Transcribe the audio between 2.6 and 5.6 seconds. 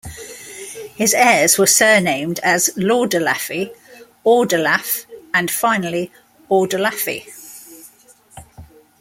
"Lordelaffi", "Ordelaf" and